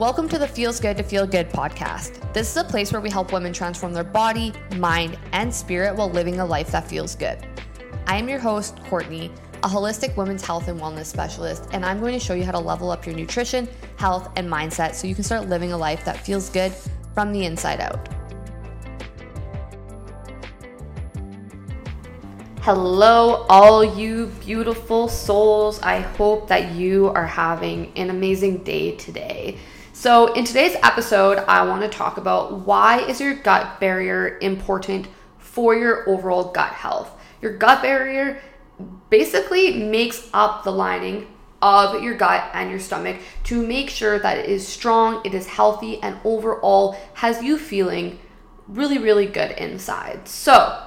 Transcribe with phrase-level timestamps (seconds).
[0.00, 2.32] Welcome to the Feels Good to Feel Good podcast.
[2.32, 6.08] This is a place where we help women transform their body, mind, and spirit while
[6.08, 7.36] living a life that feels good.
[8.06, 9.30] I am your host, Courtney,
[9.62, 12.58] a holistic women's health and wellness specialist, and I'm going to show you how to
[12.58, 16.16] level up your nutrition, health, and mindset so you can start living a life that
[16.16, 16.72] feels good
[17.12, 18.08] from the inside out.
[22.62, 25.78] Hello, all you beautiful souls.
[25.82, 29.58] I hope that you are having an amazing day today.
[30.00, 35.08] So, in today's episode, I want to talk about why is your gut barrier important
[35.36, 37.10] for your overall gut health.
[37.42, 38.40] Your gut barrier
[39.10, 41.26] basically makes up the lining
[41.60, 45.46] of your gut and your stomach to make sure that it is strong, it is
[45.46, 48.18] healthy, and overall has you feeling
[48.68, 50.26] really, really good inside.
[50.26, 50.82] So,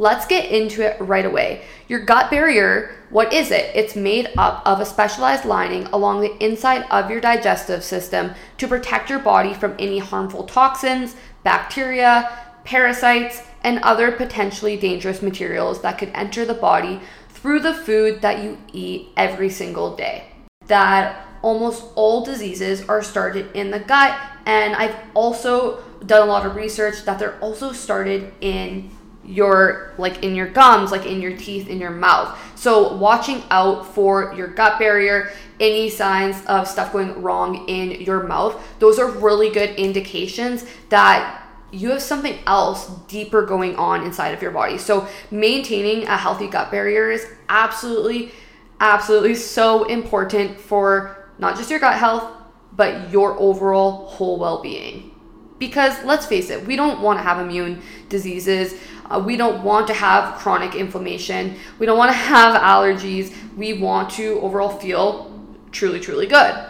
[0.00, 1.60] Let's get into it right away.
[1.86, 3.70] Your gut barrier, what is it?
[3.74, 8.66] It's made up of a specialized lining along the inside of your digestive system to
[8.66, 12.32] protect your body from any harmful toxins, bacteria,
[12.64, 18.42] parasites, and other potentially dangerous materials that could enter the body through the food that
[18.42, 20.24] you eat every single day.
[20.68, 26.46] That almost all diseases are started in the gut, and I've also done a lot
[26.46, 28.90] of research that they're also started in
[29.30, 32.38] your like in your gums, like in your teeth, in your mouth.
[32.56, 38.24] So watching out for your gut barrier, any signs of stuff going wrong in your
[38.24, 41.36] mouth, those are really good indications that
[41.72, 44.76] you have something else deeper going on inside of your body.
[44.76, 48.32] So maintaining a healthy gut barrier is absolutely
[48.80, 52.32] absolutely so important for not just your gut health,
[52.72, 55.14] but your overall whole well-being.
[55.60, 58.74] Because let's face it, we don't want to have immune diseases.
[59.08, 61.54] Uh, we don't want to have chronic inflammation.
[61.78, 63.32] We don't want to have allergies.
[63.56, 65.30] We want to overall feel
[65.70, 66.66] truly, truly good.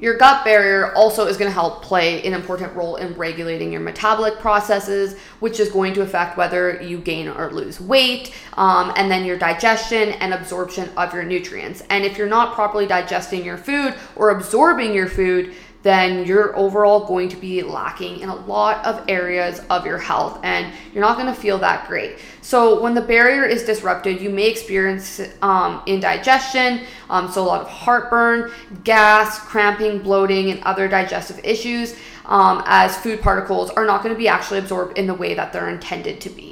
[0.00, 3.82] Your gut barrier also is going to help play an important role in regulating your
[3.82, 9.10] metabolic processes, which is going to affect whether you gain or lose weight, um, and
[9.10, 11.82] then your digestion and absorption of your nutrients.
[11.90, 15.52] And if you're not properly digesting your food or absorbing your food,
[15.82, 20.38] then you're overall going to be lacking in a lot of areas of your health
[20.42, 22.18] and you're not going to feel that great.
[22.42, 27.60] So, when the barrier is disrupted, you may experience um, indigestion, um, so a lot
[27.60, 28.50] of heartburn,
[28.82, 34.18] gas, cramping, bloating, and other digestive issues, um, as food particles are not going to
[34.18, 36.49] be actually absorbed in the way that they're intended to be.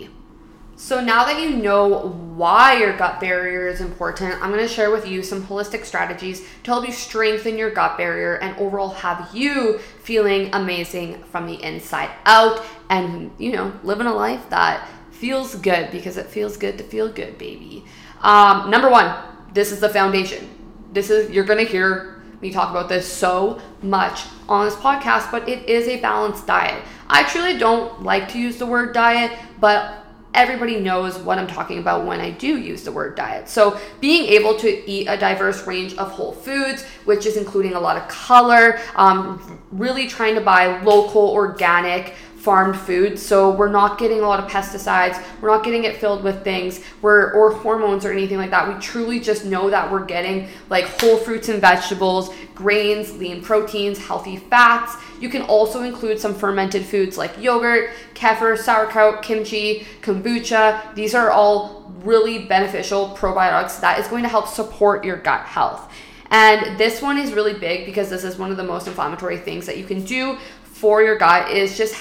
[0.79, 4.93] So now that you know why your gut barrier is important, I'm going to share
[4.93, 9.29] with you some holistic strategies to help you strengthen your gut barrier and overall have
[9.35, 15.57] you feeling amazing from the inside out and, you know, living a life that feels
[15.57, 17.85] good because it feels good to feel good, baby.
[18.21, 19.17] Um, number one,
[19.53, 20.49] this is the foundation.
[20.93, 25.33] This is, you're going to hear me talk about this so much on this podcast,
[25.33, 26.85] but it is a balanced diet.
[27.09, 30.05] I truly don't like to use the word diet, but
[30.39, 33.49] everybody knows what I'm talking about when I do use the word diet.
[33.49, 37.81] So, being able to eat a diverse range of whole foods, which is including a
[37.81, 43.19] lot of color, um, really trying to buy local, organic, farmed food.
[43.19, 45.23] So we're not getting a lot of pesticides.
[45.41, 48.73] We're not getting it filled with things we're, or hormones or anything like that.
[48.73, 53.99] We truly just know that we're getting like whole fruits and vegetables, grains, lean proteins,
[53.99, 54.97] healthy fats.
[55.21, 60.95] You can also include some fermented foods like yogurt, kefir, sauerkraut, kimchi, kombucha.
[60.95, 65.93] These are all really beneficial probiotics that is going to help support your gut health.
[66.31, 69.67] And this one is really big because this is one of the most inflammatory things
[69.67, 71.97] that you can do for your gut is just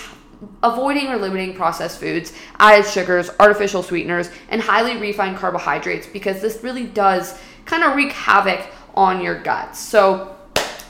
[0.64, 6.64] avoiding or limiting processed foods, added sugars, artificial sweeteners, and highly refined carbohydrates because this
[6.64, 9.76] really does kind of wreak havoc on your gut.
[9.76, 10.36] So,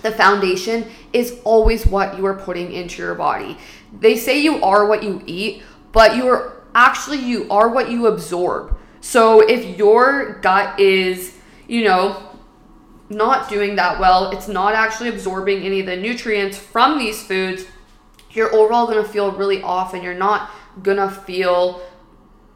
[0.03, 3.57] the foundation is always what you are putting into your body.
[3.99, 8.07] They say you are what you eat, but you are actually you are what you
[8.07, 8.77] absorb.
[9.01, 11.35] So, if your gut is,
[11.67, 12.23] you know,
[13.09, 17.65] not doing that well, it's not actually absorbing any of the nutrients from these foods
[18.37, 20.51] you're overall to feel really off and you're not
[20.97, 21.81] to feel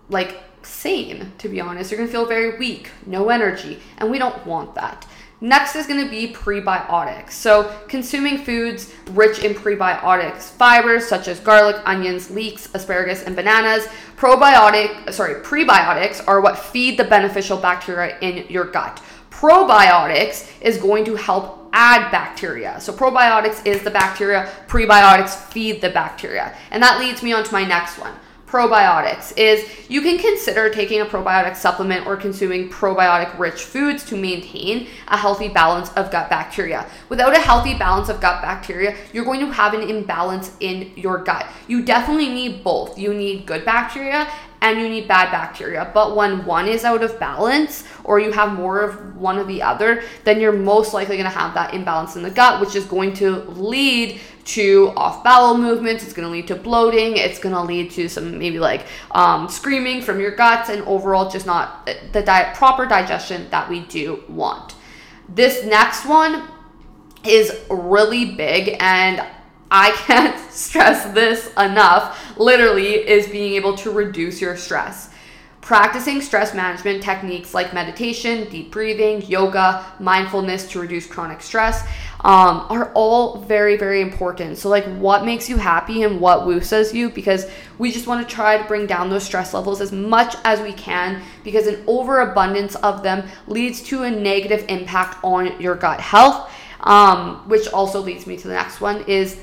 [0.10, 1.92] like sane, to be honest.
[1.92, 5.08] You're to feel very weak, no energy, and we don't want that.
[5.44, 7.32] Next is going to be prebiotics.
[7.32, 13.88] So, consuming foods rich in prebiotics, fibers such as garlic, onions, leeks, asparagus, and bananas.
[14.18, 19.02] Probiotic, sorry, prebiotics are what feed the beneficial bacteria in your gut.
[19.32, 22.80] Probiotics is going to help add bacteria.
[22.80, 26.56] So probiotics is the bacteria, prebiotics feed the bacteria.
[26.72, 28.14] And that leads me on to my next one.
[28.52, 34.18] probiotics is you can consider taking a probiotic supplement or consuming probiotic rich foods to
[34.18, 36.86] maintain a healthy balance of gut bacteria.
[37.08, 41.20] Without a healthy balance of gut bacteria, you're going to have an imbalance in your
[41.20, 41.48] gut.
[41.70, 43.00] You definitely need both.
[43.00, 44.30] You need good bacteria
[44.62, 45.90] and you need bad bacteria.
[45.94, 49.62] But when one is out of balance or you have more of one or the
[49.64, 52.86] other, then you're most likely going to have that imbalance in the gut, which is
[52.86, 56.04] going to lead to off bowel movements.
[56.04, 57.18] It's going to lead to bloating.
[57.18, 61.30] It's going to lead to some maybe like um, screaming from your guts and overall
[61.30, 64.76] just not the diet proper digestion that we do want.
[65.28, 66.48] This next one
[67.24, 69.26] is really big and
[69.72, 75.10] I can't stress this enough, literally, is being able to reduce your stress.
[75.62, 81.84] Practicing stress management techniques like meditation, deep breathing, yoga, mindfulness to reduce chronic stress
[82.22, 84.58] um, are all very, very important.
[84.58, 87.12] So, like, what makes you happy and what woosas you?
[87.12, 90.60] Because we just want to try to bring down those stress levels as much as
[90.62, 96.02] we can because an overabundance of them leads to a negative impact on your gut
[96.02, 96.52] health.
[96.82, 99.40] Um, which also leads me to the next one is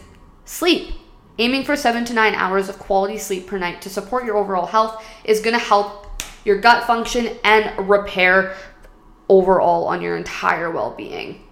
[0.48, 0.94] Sleep.
[1.38, 4.64] Aiming for seven to nine hours of quality sleep per night to support your overall
[4.64, 8.56] health is going to help your gut function and repair
[9.28, 11.44] overall on your entire well being.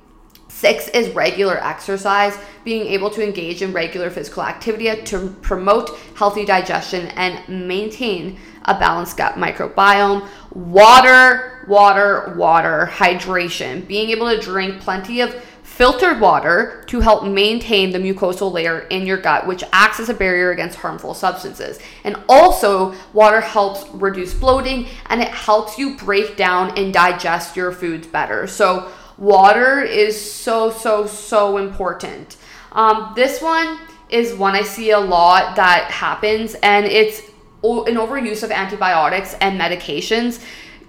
[0.49, 6.47] Six is regular exercise, being able to engage in regular physical activity to promote healthy
[6.47, 10.27] digestion and maintain a balanced gut microbiome.
[10.55, 15.35] Water, water, water, hydration, being able to drink plenty of
[15.77, 20.15] filtered water to help maintain the mucosal layer in your gut, which acts as a
[20.15, 21.79] barrier against harmful substances.
[22.03, 27.73] And also, water helps reduce bloating and it helps you break down and digest your
[27.73, 28.47] foods better.
[28.47, 32.39] So, water is so, so, so important.
[32.73, 33.79] Um, this one
[34.09, 37.21] is one I see a lot that happens, and it's
[37.63, 40.43] an overuse of antibiotics and medications.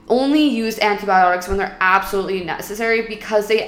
[0.08, 3.68] Only use antibiotics when they're absolutely necessary because they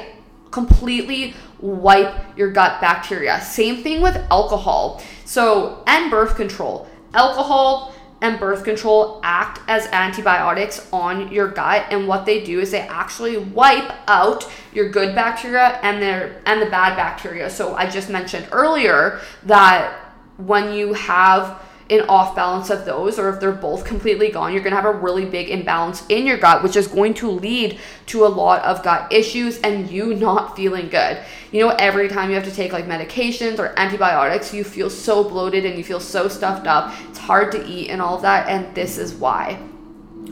[0.51, 3.42] completely wipe your gut bacteria.
[3.42, 5.01] Same thing with alcohol.
[5.25, 6.88] So, and birth control.
[7.13, 12.72] Alcohol and birth control act as antibiotics on your gut and what they do is
[12.72, 17.50] they actually wipe out your good bacteria and their and the bad bacteria.
[17.50, 19.94] So I just mentioned earlier that
[20.38, 24.62] when you have an off balance of those, or if they're both completely gone, you're
[24.62, 28.26] gonna have a really big imbalance in your gut, which is going to lead to
[28.26, 31.20] a lot of gut issues and you not feeling good.
[31.52, 35.24] You know, every time you have to take like medications or antibiotics, you feel so
[35.24, 36.94] bloated and you feel so stuffed up.
[37.10, 39.60] It's hard to eat and all of that, and this is why.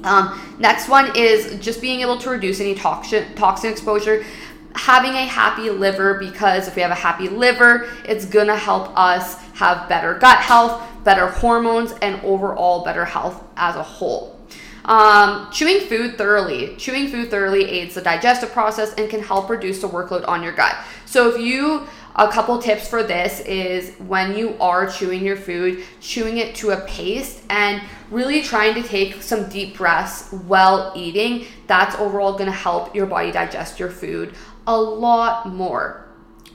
[0.03, 4.23] Um, next one is just being able to reduce any toxin toxin exposure
[4.77, 9.41] having a happy liver because if we have a happy liver, it's gonna help us
[9.53, 14.37] have better gut health, better hormones, and overall better health as a whole.
[14.83, 16.75] Um, chewing food thoroughly.
[16.75, 20.51] Chewing food thoroughly aids the digestive process and can help reduce the workload on your
[20.51, 20.75] gut.
[21.05, 21.87] So if you
[22.17, 26.71] a couple tips for this is when you are chewing your food, chewing it to
[26.71, 27.81] a paste and
[28.11, 31.45] really trying to take some deep breaths while eating.
[31.67, 36.06] That's overall going to help your body digest your food a lot more.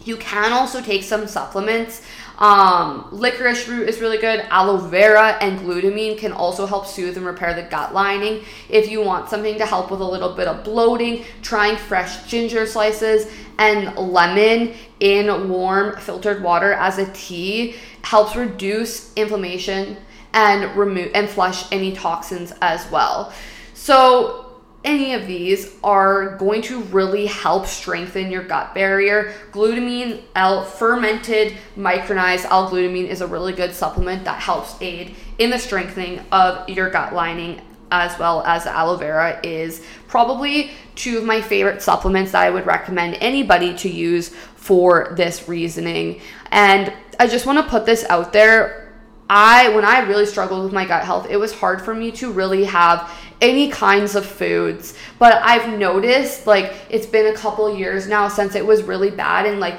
[0.04, 2.02] You can also take some supplements.
[2.38, 4.46] Um, licorice root is really good.
[4.50, 8.42] Aloe vera and glutamine can also help soothe and repair the gut lining.
[8.68, 12.66] If you want something to help with a little bit of bloating, trying fresh ginger
[12.66, 19.96] slices and lemon in warm filtered water as a tea helps reduce inflammation
[20.32, 23.32] and remove and flush any toxins as well.
[23.74, 24.41] So
[24.84, 29.34] any of these are going to really help strengthen your gut barrier.
[29.52, 35.58] Glutamine, L fermented micronized L-glutamine is a really good supplement that helps aid in the
[35.58, 37.60] strengthening of your gut lining
[37.92, 42.64] as well as aloe vera is probably two of my favorite supplements that I would
[42.64, 46.22] recommend anybody to use for this reasoning.
[46.50, 48.82] And I just want to put this out there
[49.34, 52.30] I when I really struggled with my gut health, it was hard for me to
[52.30, 53.10] really have
[53.42, 54.94] any kinds of foods.
[55.18, 59.44] But I've noticed like it's been a couple years now since it was really bad
[59.44, 59.78] and like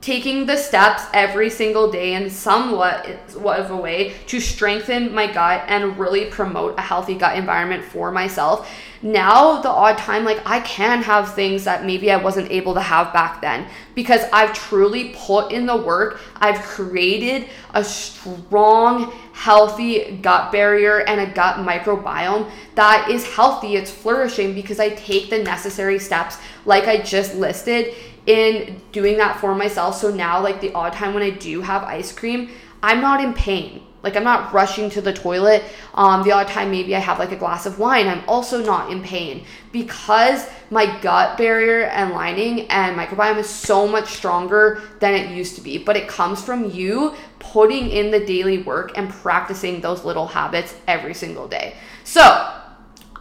[0.00, 5.64] taking the steps every single day in somewhat of a way to strengthen my gut
[5.66, 8.70] and really promote a healthy gut environment for myself.
[9.02, 12.80] Now the odd time like i can have things that maybe i wasn't able to
[12.80, 16.20] have back then because i've truly put in the work.
[16.36, 23.76] I've created a strong healthy gut barrier and a gut microbiome that is healthy.
[23.76, 27.94] It's flourishing because i take the necessary steps like i just listed
[28.28, 29.96] in doing that for myself.
[29.96, 32.50] So now, like the odd time when I do have ice cream,
[32.82, 33.82] I'm not in pain.
[34.02, 35.64] Like I'm not rushing to the toilet.
[35.94, 38.92] Um, the odd time maybe I have like a glass of wine, I'm also not
[38.92, 45.14] in pain because my gut barrier and lining and microbiome is so much stronger than
[45.14, 45.78] it used to be.
[45.78, 50.76] But it comes from you putting in the daily work and practicing those little habits
[50.86, 51.74] every single day.
[52.04, 52.57] So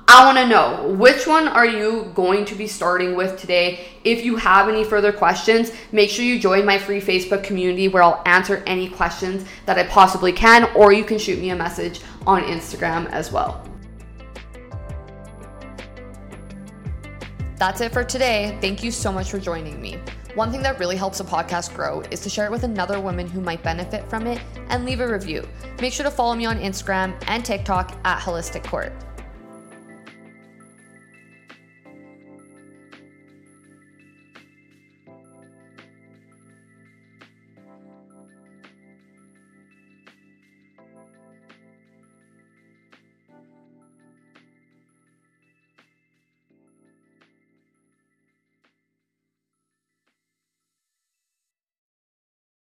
[0.09, 3.87] I want to know which one are you going to be starting with today?
[4.05, 8.01] If you have any further questions, make sure you join my free Facebook community where
[8.01, 11.99] I'll answer any questions that I possibly can, or you can shoot me a message
[12.25, 13.61] on Instagram as well.
[17.57, 18.57] That's it for today.
[18.61, 19.99] Thank you so much for joining me.
[20.35, 23.27] One thing that really helps a podcast grow is to share it with another woman
[23.27, 25.45] who might benefit from it and leave a review.
[25.81, 28.93] Make sure to follow me on Instagram and TikTok at Holistic Court.